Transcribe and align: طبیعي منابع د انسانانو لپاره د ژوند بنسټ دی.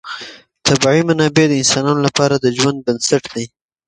طبیعي 0.67 1.01
منابع 1.09 1.45
د 1.49 1.53
انسانانو 1.61 2.01
لپاره 2.07 2.35
د 2.37 2.45
ژوند 2.57 2.77
بنسټ 2.85 3.23
دی. 3.33 3.45